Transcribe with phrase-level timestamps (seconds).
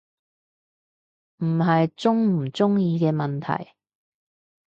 [1.43, 3.73] 唔係鍾唔鍾意嘅問題